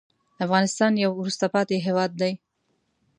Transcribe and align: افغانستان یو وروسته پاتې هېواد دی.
افغانستان 0.45 0.91
یو 1.03 1.11
وروسته 1.15 1.45
پاتې 1.53 1.75
هېواد 1.87 2.11
دی. 2.21 2.33